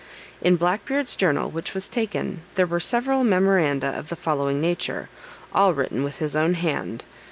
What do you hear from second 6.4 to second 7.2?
hand.